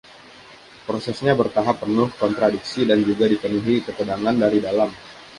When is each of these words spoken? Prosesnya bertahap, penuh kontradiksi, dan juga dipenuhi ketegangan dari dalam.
Prosesnya 0.89 1.33
bertahap, 1.39 1.77
penuh 1.85 2.09
kontradiksi, 2.21 2.81
dan 2.89 2.99
juga 3.09 3.25
dipenuhi 3.33 3.75
ketegangan 3.85 4.33
dari 4.43 4.57
dalam. 4.67 4.89